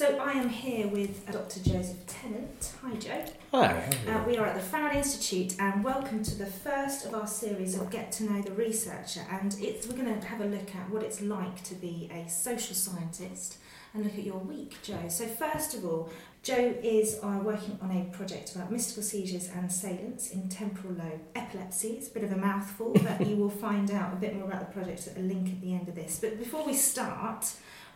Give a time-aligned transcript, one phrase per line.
[0.00, 1.60] So I am here with Dr.
[1.60, 2.72] Joseph Tennant.
[2.82, 3.22] Hi, Joe.
[3.52, 3.86] Hi.
[4.08, 7.78] Uh, we are at the Faraday Institute, and welcome to the first of our series
[7.78, 9.20] of Get to Know the Researcher.
[9.30, 12.26] And it's, we're going to have a look at what it's like to be a
[12.30, 13.58] social scientist
[13.92, 15.06] and look at your week, Joe.
[15.10, 16.08] So first of all,
[16.42, 21.20] Joe is uh, working on a project about mystical seizures and salience in temporal lobe
[21.34, 21.88] epilepsy.
[21.88, 24.60] It's a bit of a mouthful, but you will find out a bit more about
[24.60, 26.18] the project at a link at the end of this.
[26.18, 27.52] But before we start,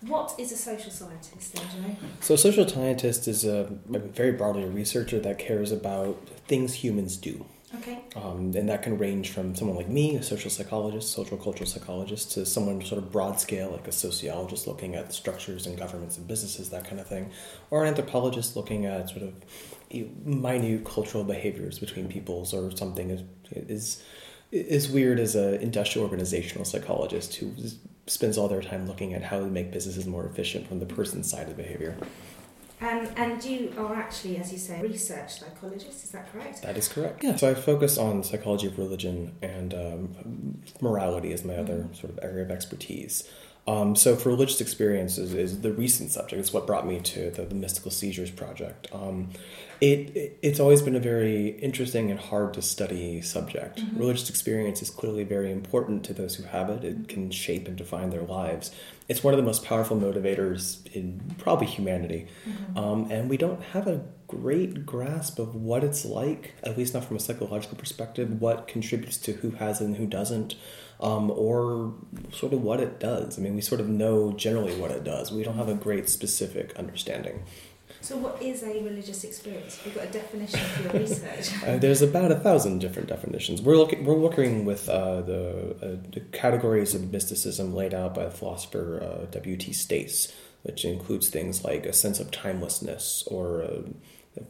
[0.06, 1.96] what is a social scientist then, Joe?
[2.20, 6.16] So, a social scientist is a, very broadly a researcher that cares about
[6.46, 7.44] things humans do.
[7.76, 7.98] Okay.
[8.14, 12.32] Um, and that can range from someone like me, a social psychologist, social cultural psychologist,
[12.32, 16.28] to someone sort of broad scale, like a sociologist looking at structures and governments and
[16.28, 17.30] businesses, that kind of thing,
[17.70, 19.34] or an anthropologist looking at sort of
[20.24, 24.02] minute cultural behaviors between peoples, or something is is
[24.52, 27.52] as weird as an industrial organizational psychologist who
[28.06, 31.30] spends all their time looking at how to make businesses more efficient from the person's
[31.30, 31.96] side of behavior.
[32.80, 36.62] Um, and you are actually, as you say, a research psychologist, is that correct?
[36.62, 37.24] That is correct.
[37.24, 37.36] Yeah.
[37.36, 41.94] So I focus on psychology of religion and um, morality as my other mm-hmm.
[41.94, 43.28] sort of area of expertise.
[43.66, 46.38] Um, so for religious experiences is the recent subject.
[46.38, 48.88] It's what brought me to the, the Mystical Seizures Project.
[49.80, 53.78] It, it, it's always been a very interesting and hard to study subject.
[53.78, 53.98] Mm-hmm.
[53.98, 56.84] Religious experience is clearly very important to those who have it.
[56.84, 58.74] It can shape and define their lives.
[59.08, 62.78] It's one of the most powerful motivators in probably humanity, mm-hmm.
[62.78, 67.04] um, and we don't have a great grasp of what it's like, at least not
[67.04, 70.54] from a psychological perspective, what contributes to who has it and who doesn't
[71.00, 71.94] um, or
[72.32, 73.38] sort of what it does.
[73.38, 75.32] I mean, we sort of know generally what it does.
[75.32, 77.44] We don't have a great specific understanding.
[78.04, 79.80] So, what is a religious experience?
[79.82, 81.50] You've got a definition for your research.
[81.66, 83.62] uh, there's about a thousand different definitions.
[83.62, 88.24] We're looking, we're working with uh, the, uh, the, categories of mysticism laid out by
[88.24, 89.56] the philosopher uh, W.
[89.56, 89.72] T.
[89.72, 90.30] Stace,
[90.64, 93.80] which includes things like a sense of timelessness or uh,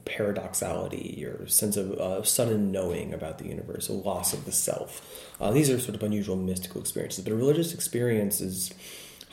[0.05, 5.31] paradoxality or sense of uh, sudden knowing about the universe, a loss of the self.
[5.41, 8.73] Uh, these are sort of unusual mystical experiences, but a religious experience is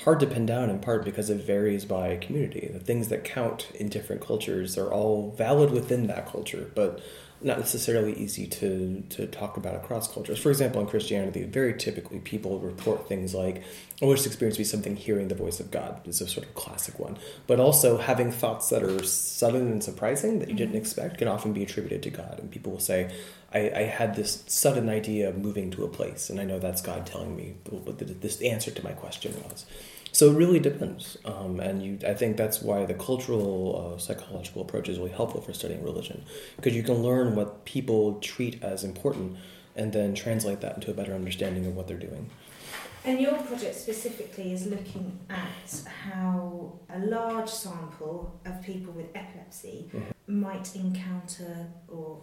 [0.03, 2.69] hard to pin down in part because it varies by community.
[2.71, 7.01] The things that count in different cultures are all valid within that culture, but
[7.43, 10.37] not necessarily easy to, to talk about across cultures.
[10.37, 13.63] For example, in Christianity, very typically people report things like,
[14.01, 16.53] I wish experience to be something hearing the voice of God is a sort of
[16.53, 17.17] classic one.
[17.47, 20.81] But also having thoughts that are sudden and surprising that you didn't mm-hmm.
[20.81, 22.37] expect can often be attributed to God.
[22.39, 23.11] And people will say,
[23.53, 26.81] I, I had this sudden idea of moving to a place, and I know that's
[26.81, 29.65] God telling me what this answer to my question was.
[30.13, 34.61] So it really depends, um, and you, I think that's why the cultural uh, psychological
[34.61, 36.25] approach is really helpful for studying religion,
[36.57, 39.37] because you can learn what people treat as important,
[39.75, 42.29] and then translate that into a better understanding of what they're doing.
[43.03, 49.89] And your project specifically is looking at how a large sample of people with epilepsy
[49.91, 50.41] mm-hmm.
[50.41, 52.21] might encounter or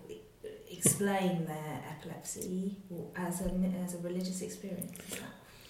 [0.70, 2.76] explain their epilepsy
[3.16, 3.50] as a
[3.82, 4.92] as a religious experience.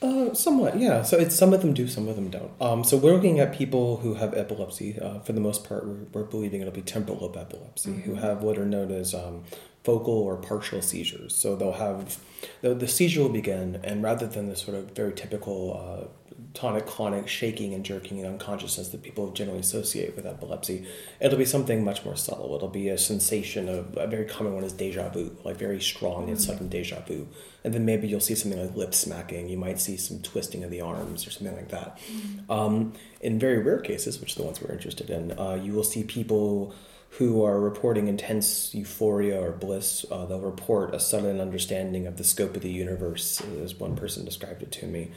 [0.00, 1.03] Uh, somewhat, yeah.
[1.03, 2.53] So it's some of them do, some of them don't.
[2.60, 4.98] Um, so we're looking at people who have epilepsy.
[4.98, 8.00] Uh, for the most part, we're, we're, believing it'll be temporal lobe epilepsy, mm-hmm.
[8.03, 9.42] who have what are known as um,
[9.82, 11.34] focal or partial seizures.
[11.34, 12.19] So they'll have
[12.60, 16.86] the, the, seizure will begin, and rather than the sort of very typical uh, tonic
[16.86, 20.86] clonic shaking and jerking and unconsciousness that people generally associate with epilepsy.
[21.20, 22.54] It'll be something much more subtle.
[22.56, 26.22] It'll be a sensation of a very common one is deja vu, like very strong
[26.22, 26.31] mm-hmm.
[26.31, 27.28] and sudden deja vu.
[27.64, 29.48] And then maybe you'll see something like lip smacking.
[29.48, 31.98] You might see some twisting of the arms or something like that.
[31.98, 32.50] Mm-hmm.
[32.50, 35.84] Um, in very rare cases, which are the ones we're interested in, uh, you will
[35.84, 36.75] see people
[37.10, 40.04] who are reporting intense euphoria or bliss.
[40.10, 44.25] Uh, they'll report a sudden understanding of the scope of the universe, as one person
[44.25, 45.10] described it to me.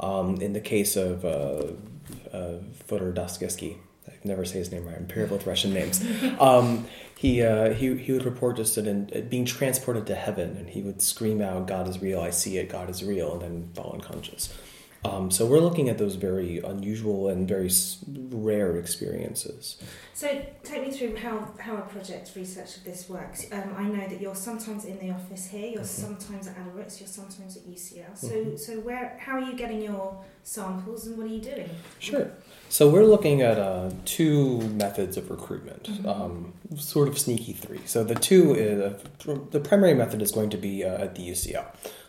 [0.00, 1.64] Um, in the case of uh,
[2.32, 4.96] uh, Fyodor Dostoevsky, I can never say his name right.
[4.96, 6.04] I'm terrible with Russian names.
[6.40, 6.86] Um,
[7.16, 10.82] he, uh, he he would report just in, uh, being transported to heaven, and he
[10.82, 12.20] would scream out, "God is real!
[12.20, 12.68] I see it!
[12.68, 14.56] God is real!" and then fall unconscious.
[15.04, 17.70] Um, so we're looking at those very unusual and very
[18.30, 19.80] rare experiences.
[20.12, 23.46] So take me through how, how a project research of this works.
[23.52, 25.84] Um, I know that you're sometimes in the office here, you're mm-hmm.
[25.84, 28.16] sometimes at Alaric, you're sometimes at UCL.
[28.16, 28.56] So mm-hmm.
[28.56, 31.70] so where how are you getting your samples and what are you doing?
[32.00, 32.30] Sure.
[32.68, 36.06] So we're looking at uh, two methods of recruitment, mm-hmm.
[36.06, 37.80] um, sort of sneaky three.
[37.86, 41.30] So the two, is, uh, the primary method is going to be uh, at the
[41.30, 41.64] UCL.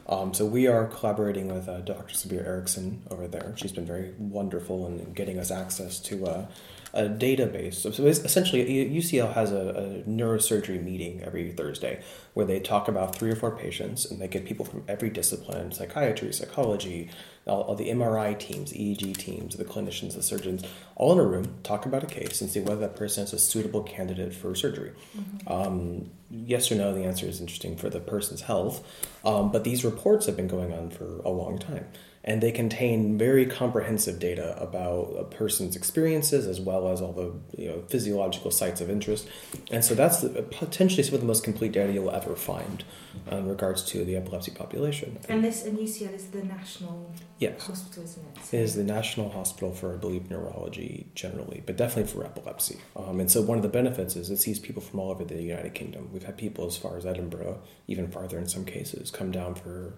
[0.10, 2.16] Um, so we are collaborating with uh, Dr.
[2.16, 3.54] Sabir Eriksson over there.
[3.56, 6.48] She's been very wonderful in getting us access to uh,
[6.94, 7.76] a database.
[7.76, 12.02] So, essentially, UCL has a, a, neurosurgery meeting every Thursday
[12.34, 15.72] where they talk about three or four patients and they get people from every discipline
[15.72, 17.10] psychiatry, psychology,
[17.46, 20.64] all, all, the MRI teams, EEG teams, the clinicians, the surgeons,
[20.96, 23.40] all in a room, talk about a case and see whether that person is a
[23.40, 24.92] suitable candidate for surgery.
[25.18, 25.52] Mm-hmm.
[25.52, 28.86] Um, yes or no, the answer is interesting for the person's health.
[29.24, 31.86] Um, but these reports have been going on for a long time
[32.30, 37.60] and they contain very comprehensive data about a person's experiences as well as all the
[37.60, 39.28] you know, physiological sites of interest.
[39.72, 42.84] And so that's the, potentially some of the most complete data you'll ever find
[43.32, 45.18] in regards to the epilepsy population.
[45.28, 47.66] And this and UCL is the national yes.
[47.66, 48.46] hospital, isn't it?
[48.46, 52.78] So it is the national hospital for, I believe, neurology generally, but definitely for epilepsy.
[52.96, 55.42] Um, and so one of the benefits is it sees people from all over the
[55.42, 56.10] United Kingdom.
[56.14, 59.96] We've had people as far as Edinburgh, even farther in some cases, come down for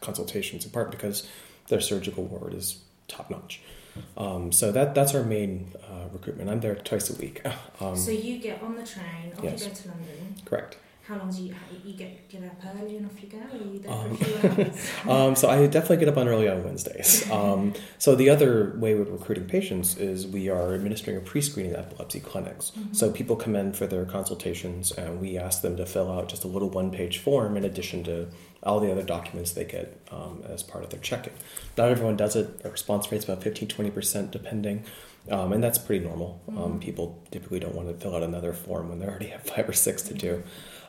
[0.00, 1.26] consultations, in part because
[1.68, 3.60] their surgical ward is top notch.
[4.16, 6.48] Um, so that that's our main uh, recruitment.
[6.48, 7.42] I'm there twice a week.
[7.80, 9.62] Um, so you get on the train, off yes.
[9.62, 10.34] you go to London.
[10.44, 10.76] Correct.
[11.04, 11.54] How long do you
[11.84, 13.38] you get get up early and off you go?
[13.38, 14.90] Are you there um, for a few hours?
[15.08, 17.28] um, so I definitely get up on early on Wednesdays.
[17.32, 22.20] Um, so the other way we're recruiting patients is we are administering a pre-screening epilepsy
[22.20, 22.70] clinics.
[22.70, 22.92] Mm-hmm.
[22.92, 26.44] So people come in for their consultations, and we ask them to fill out just
[26.44, 28.28] a little one-page form in addition to
[28.62, 31.32] all the other documents they get um, as part of their check-in.
[31.76, 32.60] Not everyone does it.
[32.64, 34.84] Our response rate's about 15 20% depending.
[35.30, 36.40] Um, and that's pretty normal.
[36.48, 36.78] Um, mm-hmm.
[36.78, 39.72] people typically don't want to fill out another form when they already have five or
[39.72, 40.42] six to do.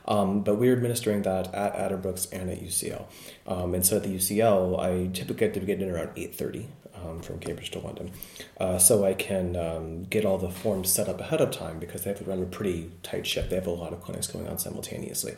[0.06, 3.06] Um, but we're administering that at Addenbrooke's and at UCL.
[3.46, 6.66] Um, and so at the UCL, I typically get to get in around 8.30
[7.04, 8.12] um, from Cambridge to London.
[8.58, 12.04] Uh, so I can um, get all the forms set up ahead of time because
[12.04, 13.48] they have to run a pretty tight ship.
[13.48, 15.36] They have a lot of clinics going on simultaneously.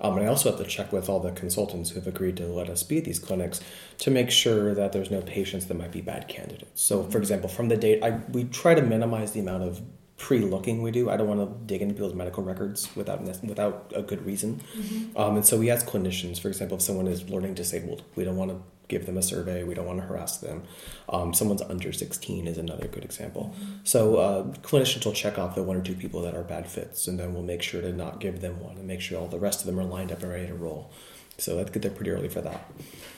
[0.00, 2.46] Um, and I also have to check with all the consultants who have agreed to
[2.46, 3.60] let us be at these clinics
[3.98, 6.82] to make sure that there's no patients that might be bad candidates.
[6.82, 9.80] So, for example, from the date, I, we try to minimize the amount of
[10.24, 11.10] pre-looking we do.
[11.10, 14.62] I don't want to dig into people's medical records without without a good reason.
[14.74, 15.18] Mm-hmm.
[15.18, 18.38] Um, and so we ask clinicians, for example, if someone is learning disabled, we don't
[18.38, 19.64] want to give them a survey.
[19.64, 20.62] We don't want to harass them.
[21.10, 23.54] Um, someone's under 16 is another good example.
[23.54, 23.72] Mm-hmm.
[23.84, 27.06] So uh, clinicians will check off the one or two people that are bad fits,
[27.06, 29.38] and then we'll make sure to not give them one and make sure all the
[29.38, 30.90] rest of them are lined up and ready to roll.
[31.38, 31.72] So good.
[31.72, 32.70] get there pretty early for that.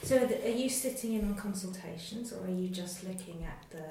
[0.03, 3.83] So are you sitting in on consultations, or are you just looking at the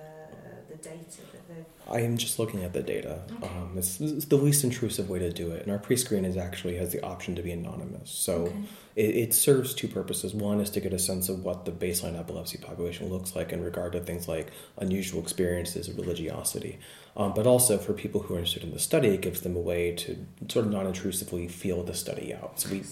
[0.68, 3.22] the data that they I am just looking at the data.
[3.36, 3.46] Okay.
[3.46, 6.76] Um, it's, it's, the least intrusive way to do it, and our pre-screen is actually
[6.76, 8.10] has the option to be anonymous.
[8.10, 8.56] So okay.
[8.96, 10.34] it, it, serves two purposes.
[10.34, 13.62] One is to get a sense of what the baseline epilepsy population looks like in
[13.62, 16.78] regard to things like unusual experiences, religiosity,
[17.16, 19.60] um, but also for people who are interested in the study, it gives them a
[19.60, 22.58] way to sort of non-intrusively feel the study out.
[22.60, 22.82] So we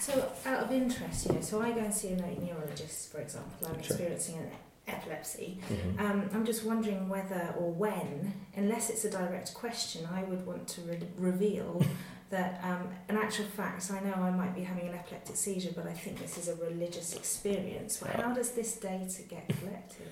[0.00, 3.68] so, out of interest, you know, so I go and see a neurologist, for example.
[3.68, 3.96] I'm sure.
[3.96, 4.50] experiencing an
[4.86, 5.58] epilepsy.
[5.68, 6.06] Mm-hmm.
[6.06, 10.68] Um, I'm just wondering whether or when, unless it's a direct question, I would want
[10.68, 11.82] to re- reveal
[12.30, 15.70] that, um, in actual fact, so I know I might be having an epileptic seizure,
[15.74, 18.00] but I think this is a religious experience.
[18.00, 20.08] Well, how does this data get collected?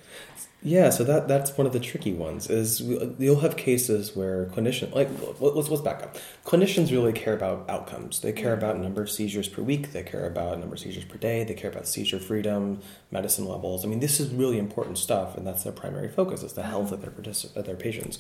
[0.65, 2.49] Yeah, so that that's one of the tricky ones.
[2.49, 5.09] Is you'll have cases where clinicians like
[5.41, 6.17] let's let's back up.
[6.45, 8.21] Clinicians really care about outcomes.
[8.21, 9.93] They care about number of seizures per week.
[9.93, 11.43] They care about number of seizures per day.
[11.43, 12.81] They care about seizure freedom,
[13.11, 13.85] medicine levels.
[13.85, 16.93] I mean, this is really important stuff, and that's their primary focus: is the health
[16.93, 18.19] of their particip- of their patients.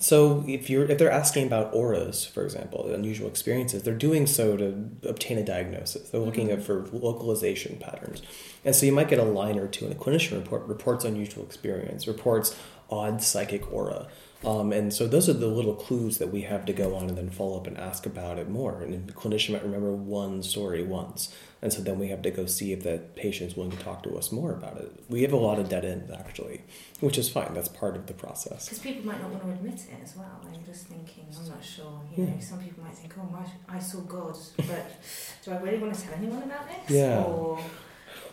[0.00, 4.56] So if you're if they're asking about auras, for example, unusual experiences, they're doing so
[4.56, 6.10] to obtain a diagnosis.
[6.10, 6.60] They're looking mm-hmm.
[6.60, 8.22] at for localization patterns.
[8.64, 11.44] And so you might get a line or two in a clinician report, reports unusual
[11.44, 12.56] experience, reports
[12.90, 14.08] odd psychic aura.
[14.44, 17.18] Um, and so those are the little clues that we have to go on and
[17.18, 18.82] then follow up and ask about it more.
[18.82, 21.34] And the clinician might remember one story once.
[21.60, 24.16] And so then we have to go see if that patient's willing to talk to
[24.16, 24.92] us more about it.
[25.08, 26.62] We have a lot of dead ends, actually,
[27.00, 27.52] which is fine.
[27.52, 28.66] That's part of the process.
[28.66, 30.40] Because people might not want to admit it as well.
[30.44, 32.00] I'm just thinking, I'm not sure.
[32.16, 35.02] You know, some people might think, oh, my, I saw God, but
[35.44, 36.96] do I really want to tell anyone about this?
[36.96, 37.24] Yeah.
[37.24, 37.58] Or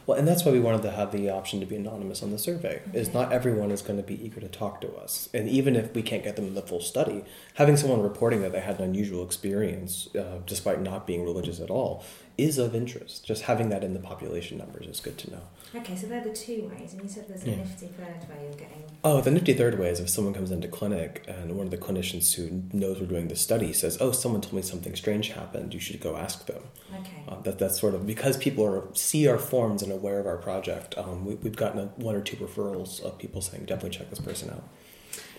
[0.06, 2.38] well, and that's why we wanted to have the option to be anonymous on the
[2.38, 2.82] survey.
[2.88, 3.00] Okay.
[3.00, 5.94] Is not everyone is going to be eager to talk to us, and even if
[5.94, 7.24] we can't get them the full study,
[7.56, 11.70] having someone reporting that they had an unusual experience, uh, despite not being religious at
[11.70, 12.04] all,
[12.38, 13.26] is of interest.
[13.26, 15.42] Just having that in the population numbers is good to know.
[15.76, 17.58] Okay, so they're the two ways, and you said there's a yeah.
[17.58, 18.84] nifty third way you're getting.
[19.04, 21.78] Oh, the nifty third way is if someone comes into clinic and one of the
[21.78, 25.74] clinicians who knows we're doing the study says, "Oh, someone told me something strange happened.
[25.74, 26.64] You should go ask them."
[26.94, 27.24] Okay.
[27.28, 30.38] Uh, that that's sort of because people are see our forms and aware of our
[30.38, 30.98] project.
[30.98, 34.20] Um, we, have gotten a, one or two referrals of people saying, "Definitely check this
[34.20, 34.64] person out."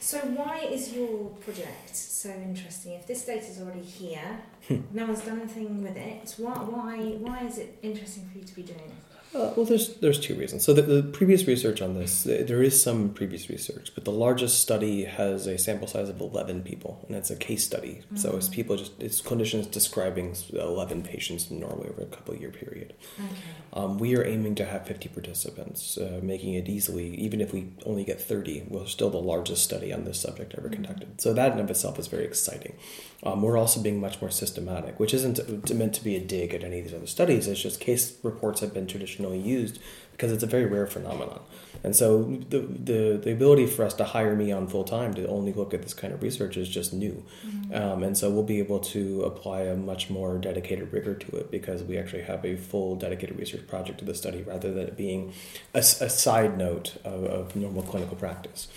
[0.07, 2.93] So why is your project so interesting?
[2.93, 4.83] If this data is already here, hmm.
[4.93, 6.33] no one's done anything with it.
[6.39, 9.16] Why, why, why is it interesting for you to be doing it?
[9.35, 10.65] Uh, well, there's there's two reasons.
[10.65, 14.61] So the, the previous research on this, there is some previous research, but the largest
[14.61, 18.03] study has a sample size of 11 people, and it's a case study.
[18.07, 18.17] Mm-hmm.
[18.17, 18.53] So it's mm.
[18.53, 22.95] people just it's clinicians describing 11 patients in Norway over a couple year period.
[23.19, 23.29] Okay.
[23.73, 27.15] Um, we are aiming to have 50 participants, uh, making it easily.
[27.17, 30.69] Even if we only get 30, we're still the largest study on this subject ever
[30.69, 30.83] mm-hmm.
[30.83, 31.21] conducted.
[31.21, 32.75] So that in of itself is very exciting.
[33.23, 36.63] Um, we're also being much more systematic, which isn't meant to be a dig at
[36.63, 37.49] any of these other studies.
[37.49, 39.81] It's just case reports have been traditionally used
[40.13, 41.41] because it's a very rare phenomenon.
[41.85, 45.29] And so the, the, the ability for us to hire me on full time to
[45.29, 47.23] only look at this kind of research is just new.
[47.47, 47.75] Mm-hmm.
[47.75, 51.51] Um, and so we'll be able to apply a much more dedicated rigor to it
[51.51, 54.97] because we actually have a full dedicated research project to the study rather than it
[54.97, 55.35] being
[55.75, 58.69] a, a side note of, of normal clinical practice.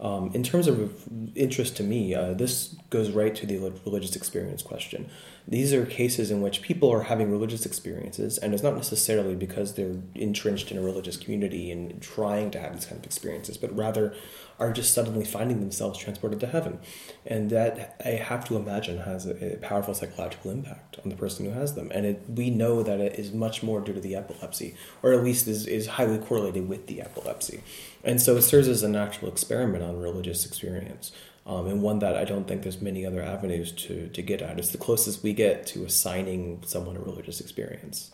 [0.00, 0.92] Um, in terms of
[1.36, 5.08] interest to me, uh, this goes right to the religious experience question.
[5.46, 9.74] These are cases in which people are having religious experiences, and it's not necessarily because
[9.74, 13.76] they're entrenched in a religious community and trying to have these kind of experiences, but
[13.76, 14.14] rather
[14.58, 16.80] are just suddenly finding themselves transported to heaven.
[17.24, 21.44] And that I have to imagine has a, a powerful psychological impact on the person
[21.44, 21.90] who has them.
[21.94, 25.22] And it, we know that it is much more due to the epilepsy, or at
[25.22, 27.62] least is, is highly correlated with the epilepsy.
[28.02, 31.12] And so it serves as a natural experiment on religious experience.
[31.46, 34.58] Um, and one that I don't think there's many other avenues to, to get at.
[34.58, 38.10] It's the closest we get to assigning someone a religious experience.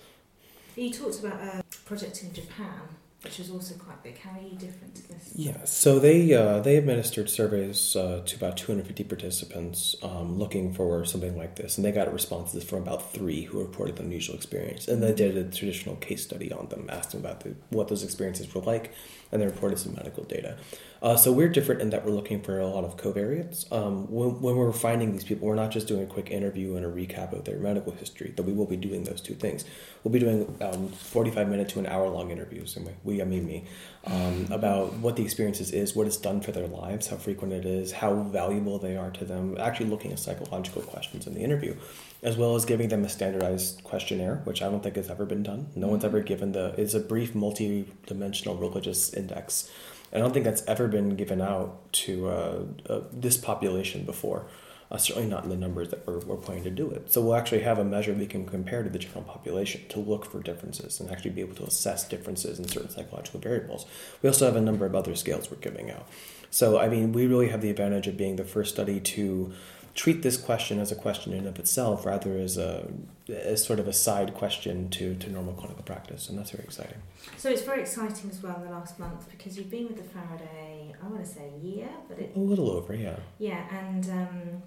[0.76, 2.80] You talked about a project in Japan
[3.24, 4.18] which is also quite big.
[4.18, 5.32] How are you different to this?
[5.34, 11.04] Yeah, so they uh, they administered surveys uh, to about 250 participants um, looking for
[11.04, 15.02] something like this, and they got responses from about three who reported unusual experience, and
[15.02, 18.54] they did a traditional case study on them, asked them about the, what those experiences
[18.54, 18.92] were like,
[19.34, 20.56] and they reported some medical data.
[21.02, 23.70] Uh, so we're different in that we're looking for a lot of covariates.
[23.70, 26.86] Um, when, when, we're finding these people, we're not just doing a quick interview and
[26.86, 29.66] a recap of their medical history, though we will be doing those two things.
[30.02, 33.44] We'll be doing um, 45 minute to an hour long interviews, and we, I mean
[33.44, 33.64] me,
[34.04, 37.66] um, about what the experiences is, what it's done for their lives, how frequent it
[37.66, 41.76] is, how valuable they are to them, actually looking at psychological questions in the interview
[42.24, 45.44] as well as giving them a standardized questionnaire, which I don't think has ever been
[45.44, 45.68] done.
[45.76, 45.90] No mm-hmm.
[45.90, 46.74] one's ever given the.
[46.76, 49.70] It's a brief multi-dimensional religious index
[50.14, 54.46] I don't think that's ever been given out to uh, uh, this population before.
[54.90, 57.10] Uh, certainly not in the numbers that we're, we're planning to do it.
[57.10, 60.24] So we'll actually have a measure we can compare to the general population to look
[60.24, 63.86] for differences and actually be able to assess differences in certain psychological variables.
[64.22, 66.06] We also have a number of other scales we're giving out.
[66.50, 69.52] So, I mean, we really have the advantage of being the first study to
[69.94, 72.90] treat this question as a question in of itself rather as a
[73.28, 77.00] as sort of a side question to, to normal clinical practice and that's very exciting
[77.36, 80.02] so it's very exciting as well in the last month because you've been with the
[80.02, 84.10] faraday i want to say a year but it a little over yeah yeah and
[84.10, 84.62] um,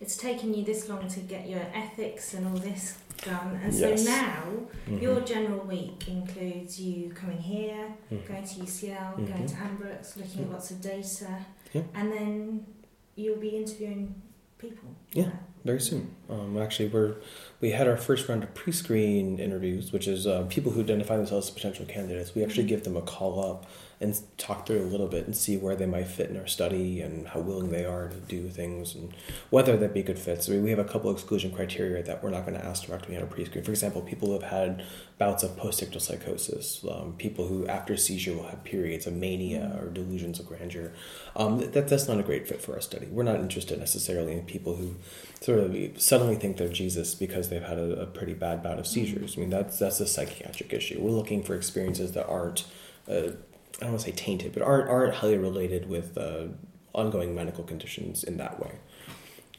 [0.00, 4.02] it's taken you this long to get your ethics and all this done and yes.
[4.02, 4.42] so now
[4.88, 4.98] mm-hmm.
[4.98, 8.26] your general week includes you coming here mm-hmm.
[8.26, 9.26] going to ucl mm-hmm.
[9.26, 12.66] going to Addenbrooke's looking at lots of data and then
[13.14, 14.14] you'll be interviewing
[14.60, 14.88] people.
[15.12, 15.30] Yeah,
[15.64, 16.14] very soon.
[16.28, 17.16] Um, actually, we're
[17.60, 21.48] we had our first round of pre-screen interviews, which is uh, people who identify themselves
[21.48, 22.34] as potential candidates.
[22.34, 22.68] We actually mm-hmm.
[22.68, 23.66] give them a call up
[24.00, 27.02] and talk through a little bit and see where they might fit in our study
[27.02, 29.12] and how willing they are to do things and
[29.50, 30.48] whether they'd be good fits.
[30.48, 33.14] I mean, we have a couple exclusion criteria that we're not going to ask directly
[33.18, 33.62] on a pre-screen.
[33.62, 34.86] For example, people who have had
[35.18, 39.90] bouts of post-ictal psychosis, um, people who after seizure will have periods of mania or
[39.90, 40.92] delusions of grandeur.
[41.36, 43.06] Um, that that's not a great fit for our study.
[43.06, 44.94] We're not interested necessarily in people who
[45.42, 48.86] sort of suddenly think they're Jesus because they've had a, a pretty bad bout of
[48.86, 49.36] seizures.
[49.36, 51.00] I mean, that's that's a psychiatric issue.
[51.02, 52.64] We're looking for experiences that aren't
[53.06, 53.32] uh,
[53.78, 56.48] I don't want to say tainted, but aren't aren't highly related with uh,
[56.92, 58.72] ongoing medical conditions in that way.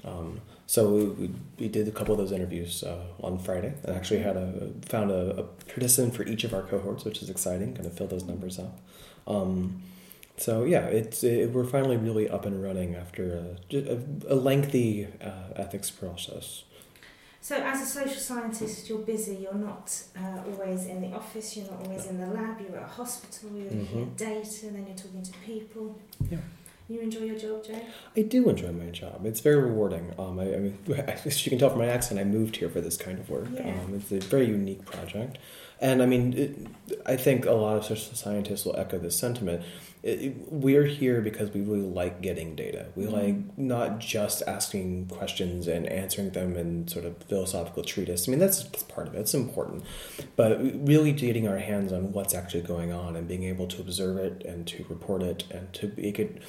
[0.03, 4.21] Um, so we, we, did a couple of those interviews uh, on Friday, and actually
[4.21, 7.73] had a found a, a, participant for each of our cohorts, which is exciting.
[7.73, 8.79] Going to fill those numbers up.
[9.27, 9.83] Um,
[10.37, 15.53] so yeah, it's it, we're finally really up and running after a, a, lengthy uh,
[15.55, 16.63] ethics process.
[17.43, 19.39] So, as a social scientist, you're busy.
[19.41, 21.57] You're not uh, always in the office.
[21.57, 22.61] You're not always in the lab.
[22.61, 23.49] You're at a hospital.
[23.55, 24.01] You're looking mm-hmm.
[24.03, 24.67] at data.
[24.67, 25.99] And then you're talking to people.
[26.29, 26.37] Yeah.
[26.87, 27.81] You enjoy your job, Joe?
[28.17, 29.25] I do enjoy my job.
[29.25, 30.13] It's very rewarding.
[30.19, 32.81] Um, I, I mean, as you can tell from my accent, I moved here for
[32.81, 33.47] this kind of work.
[33.53, 33.69] Yeah.
[33.69, 35.37] Um, it's a very unique project,
[35.81, 36.57] and I mean, it,
[37.05, 39.63] I think a lot of social scientists will echo this sentiment
[40.03, 42.87] it, we're here because we really like getting data.
[42.95, 43.13] We mm-hmm.
[43.13, 48.27] like not just asking questions and answering them in sort of philosophical treatise.
[48.27, 49.19] I mean, that's, that's part of it.
[49.19, 49.83] It's important,
[50.35, 54.17] but really getting our hands on what's actually going on and being able to observe
[54.17, 56.41] it and to report it and to make it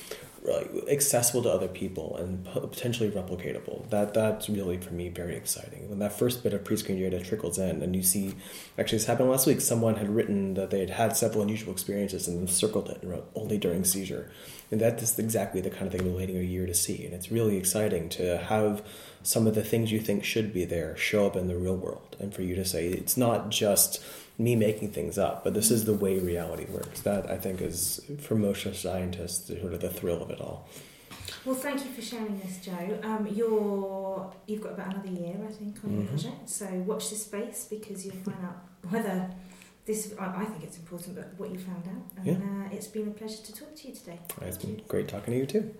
[0.42, 3.88] like, accessible to other people and potentially replicatable.
[3.90, 5.88] That that's really for me very exciting.
[5.88, 8.34] When that first bit of pre-screen data trickles in, and you see,
[8.76, 9.60] actually, this happened last week.
[9.60, 13.10] Someone had written that they had had several unusual experiences and then circled it and
[13.10, 14.30] wrote only during seizure,
[14.72, 17.04] and that is exactly the kind of thing we're waiting a year to see.
[17.04, 18.82] And it's really exciting to have
[19.22, 22.16] some of the things you think should be there show up in the real world,
[22.18, 24.02] and for you to say it's not just
[24.38, 27.02] me making things up, but this is the way reality works.
[27.02, 30.66] That I think is for most scientists sort of the thrill of it all.
[31.44, 32.98] Well, thank you for sharing this, Joe.
[33.02, 36.08] Um, you're you've got about another year, I think, on your Mhm.
[36.08, 36.48] project.
[36.48, 39.28] So watch this space because you'll find out whether
[39.86, 40.14] this.
[40.18, 42.04] I, I think it's important, but what you found out.
[42.18, 42.34] And Yeah.
[42.34, 44.18] uh, it's been a pleasure to talk to you today.
[44.42, 45.74] It's been great talking to you too.